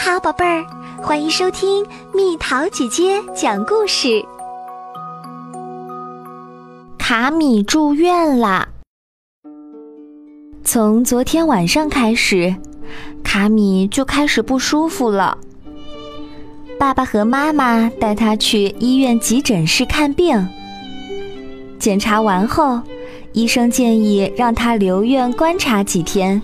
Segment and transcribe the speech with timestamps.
[0.00, 0.64] 好，宝贝儿，
[1.02, 4.24] 欢迎收听蜜桃姐姐讲故事。
[6.96, 8.68] 卡米住院啦！
[10.62, 12.54] 从昨天晚上开始，
[13.24, 15.36] 卡米就开始不舒服了。
[16.78, 20.48] 爸爸和妈妈带他去医院急诊室看病。
[21.80, 22.80] 检查完后，
[23.32, 26.40] 医生建议让他留院观察几天。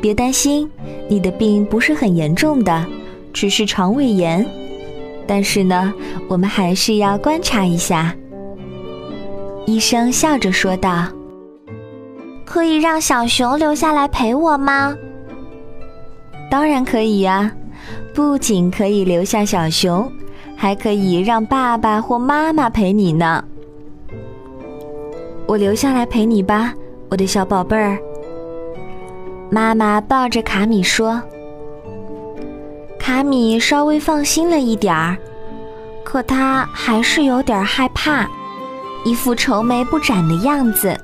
[0.00, 0.70] 别担心，
[1.08, 2.84] 你的病不是很严重的，
[3.32, 4.44] 只是肠胃炎。
[5.26, 5.92] 但是呢，
[6.28, 8.14] 我们还是要观察一下。
[9.66, 11.06] 医生笑着说道
[12.46, 14.96] ：“可以让小熊留下来陪我吗
[16.50, 17.52] ？”“当然可以呀，
[18.14, 20.10] 不仅可以留下小熊，
[20.56, 23.44] 还可以让爸爸或妈妈陪你呢。
[25.46, 26.72] ”“我留下来陪你吧，
[27.10, 27.98] 我的小宝贝儿。”
[29.50, 31.22] 妈妈抱着卡米说
[33.00, 35.16] ：“卡米稍微放心了一点儿，
[36.04, 38.26] 可他还是有点害怕，
[39.06, 40.94] 一副愁眉不展的样子。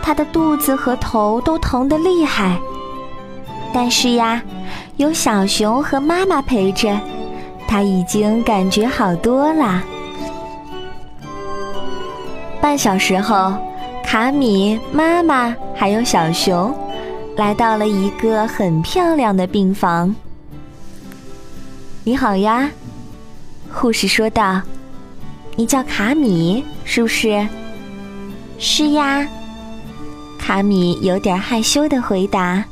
[0.00, 2.58] 他的肚子和头都疼得厉害。
[3.74, 4.42] 但是呀，
[4.96, 6.98] 有小熊和妈妈陪着，
[7.68, 9.82] 他已经感觉好多了。
[12.58, 13.52] 半小时后，
[14.02, 16.74] 卡米、妈妈还有小熊。”
[17.36, 20.14] 来到了一个很漂亮的病房。
[22.04, 22.70] 你好呀，
[23.72, 24.60] 护士说道。
[25.56, 27.46] 你叫卡米是不是？
[28.58, 29.26] 是呀，
[30.38, 32.64] 卡米有点害羞的回答。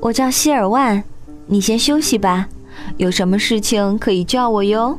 [0.00, 1.02] 我叫希尔万，
[1.46, 2.48] 你先休息吧，
[2.96, 4.98] 有什么事情可以叫我哟。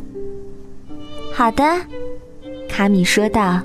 [1.34, 1.64] 好的，
[2.70, 3.62] 卡米说道。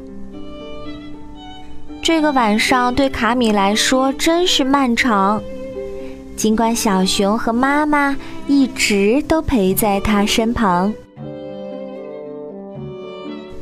[2.09, 5.42] 这个晚上对卡米来说真是漫长，
[6.34, 10.91] 尽管小熊和妈妈一直都陪在他身旁。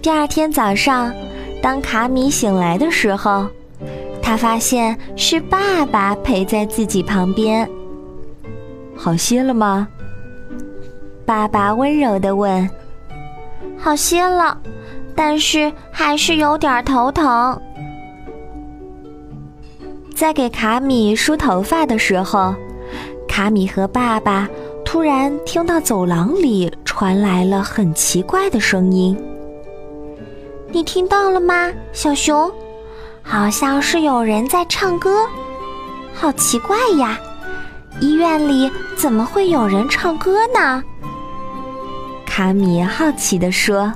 [0.01, 1.13] 第二天早上，
[1.61, 3.49] 当卡米醒来的时候，
[4.23, 7.69] 他发现是爸爸陪在自己旁边。
[8.95, 9.89] 好些了吗？
[11.25, 12.71] 爸爸温柔地问。
[13.77, 14.57] 好些了，
[15.17, 17.61] 但是还是有点头疼。
[20.17, 22.55] 在给卡米梳头发的时候，
[23.29, 24.49] 卡米和爸爸
[24.83, 29.15] 突然听到走廊里传来了很奇怪的声音。
[30.71, 32.51] 你听到了吗，小熊？
[33.23, 35.29] 好像是有人在唱歌，
[36.15, 37.19] 好奇怪呀！
[38.01, 40.83] 医院里怎么会有人唱歌呢？
[42.25, 43.93] 卡米好奇地说：“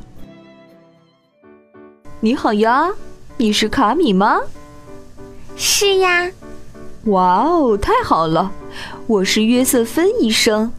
[2.21, 2.91] 你好呀，
[3.39, 4.39] 你是卡米吗？”
[5.63, 6.31] 是呀，
[7.05, 8.51] 哇哦，太好了！
[9.07, 10.73] 我是约瑟芬医生，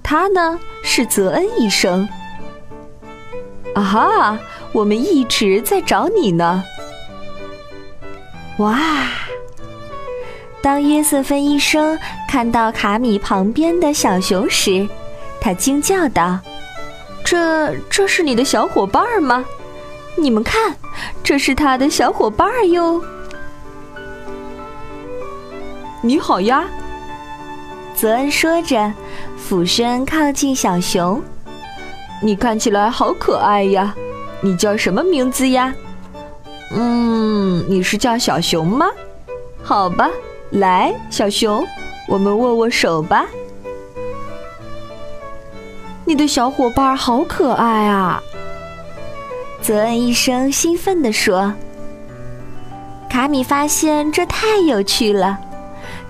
[0.00, 2.08] 他呢是泽恩医生。
[3.74, 4.38] 啊哈，
[4.72, 6.62] 我们一直在找你呢。
[8.58, 8.78] 哇！
[10.62, 11.98] 当约瑟芬医生
[12.28, 14.88] 看到卡米旁边的小熊时，
[15.40, 16.38] 他惊叫道
[17.24, 19.44] ：“这这是你的小伙伴吗？
[20.14, 20.76] 你们看，
[21.24, 23.02] 这是他的小伙伴哟。”
[26.00, 26.64] 你好呀，
[27.92, 28.92] 泽恩说着，
[29.36, 31.20] 俯身靠近小熊。
[32.22, 33.92] 你看起来好可爱呀，
[34.40, 35.74] 你叫什么名字呀？
[36.70, 38.86] 嗯，你是叫小熊吗？
[39.60, 40.08] 好吧，
[40.50, 41.66] 来，小熊，
[42.06, 43.26] 我们握握手吧。
[46.04, 48.22] 你的小伙伴好可爱啊！
[49.60, 51.52] 泽恩医生兴奋地说。
[53.10, 55.40] 卡米发现这太有趣了。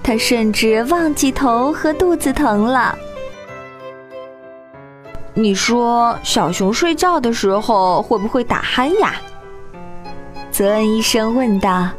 [0.08, 2.98] 他甚至忘记头和肚子疼了。
[5.34, 9.16] 你说小熊睡觉的时候会不会打鼾呀？
[10.50, 11.90] 泽恩医生问道。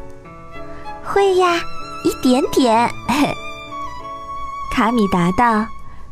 [1.04, 1.62] 会呀，
[2.04, 2.90] 一点点。
[4.74, 5.68] 卡米答道，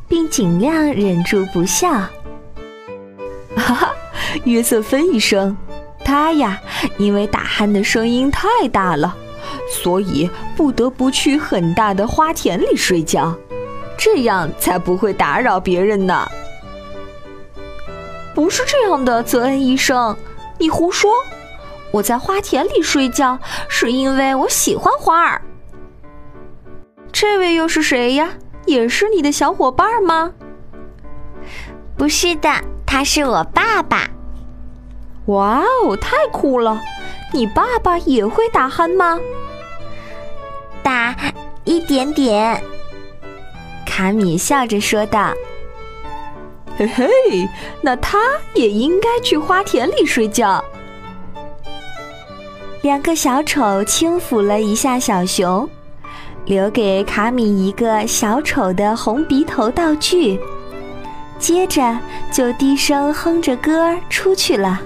[0.08, 1.90] 并尽量忍住不笑。
[3.56, 3.92] 哈哈，
[4.44, 5.58] 约瑟芬医生，
[6.06, 6.60] 他呀，
[7.00, 9.18] 因为打鼾的声音太大了。
[9.70, 13.36] 所以不得不去很大的花田里睡觉，
[13.98, 16.28] 这样才不会打扰别人呢。
[18.34, 20.16] 不是这样的，泽恩医生，
[20.58, 21.12] 你胡说！
[21.92, 25.42] 我在花田里睡觉是因为我喜欢花儿。
[27.12, 28.30] 这位又是谁呀？
[28.66, 30.34] 也是你的小伙伴吗？
[31.98, 32.50] 不是的，
[32.86, 34.10] 他是我爸爸。
[35.28, 36.80] 哇哦，太酷了！
[37.34, 39.20] 你爸爸也会打鼾吗？
[41.68, 42.64] 打一点点，
[43.86, 45.34] 卡米笑着说道
[46.80, 47.06] ：“嘿嘿，
[47.82, 48.18] 那他
[48.54, 50.64] 也应该去花田里睡觉。”
[52.84, 55.70] 两个小丑轻抚了一下小熊，
[56.46, 60.40] 留给卡米一个小丑的红鼻头道具，
[61.38, 62.00] 接着
[62.32, 64.80] 就低声哼着歌出去了。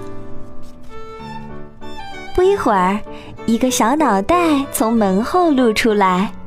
[2.34, 2.98] 不一会儿，
[3.46, 6.32] 一个小脑袋从门后露出来。“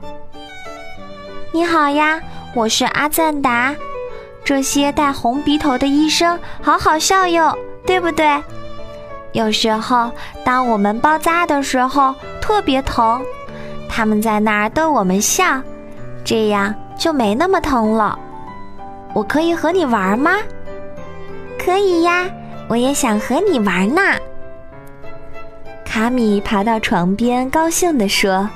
[1.56, 2.20] 你好呀，
[2.54, 3.74] 我是阿赞达。
[4.44, 8.44] 这些戴红鼻头的医生好好笑哟，对不对？”
[9.32, 10.12] 有时候，
[10.44, 13.22] 当我们包扎的时候特别疼，
[13.88, 15.62] 他们在那儿逗我们笑，
[16.26, 18.20] 这样就没那么疼了。
[19.14, 20.34] 我可以和你玩吗？
[21.58, 22.30] 可以呀，
[22.68, 24.02] 我也想和你玩呢。
[25.86, 28.50] 卡米爬到床边，高兴地说：“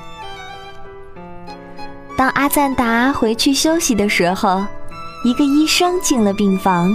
[2.19, 4.66] 当阿赞达回去休息的时候，
[5.24, 6.94] 一个医生进了病房。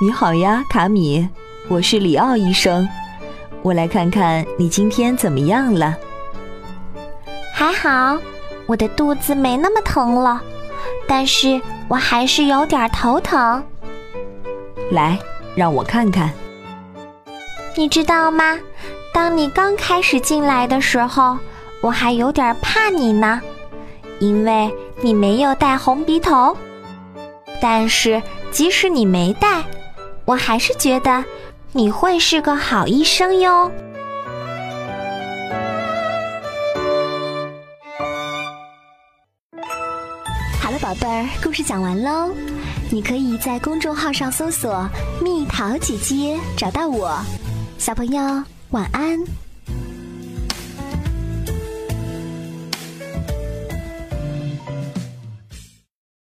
[0.00, 1.28] 你好呀，卡米。”
[1.68, 2.88] 我是里奥医生，
[3.60, 5.94] 我来看看你今天怎么样了。
[7.52, 8.18] 还好，
[8.64, 10.40] 我的肚子没那么疼了，
[11.06, 13.62] 但是我还是有点头疼。
[14.90, 15.18] 来，
[15.54, 16.32] 让我看看。
[17.76, 18.58] 你知道吗？
[19.12, 21.36] 当你刚开始进来的时候，
[21.82, 23.38] 我还有点怕你呢，
[24.22, 26.56] 因为你没有戴红鼻头。
[27.60, 28.22] 但是
[28.52, 29.64] 即使你没戴，
[30.24, 31.24] 我还是觉得。
[31.74, 33.70] 你会是个好医生哟。
[40.60, 42.30] 好了，宝贝儿，故事讲完喽。
[42.90, 44.86] 你可以在公众号上搜索
[45.24, 47.18] “蜜桃姐姐”，找到我。
[47.78, 48.20] 小朋友，
[48.72, 49.18] 晚安。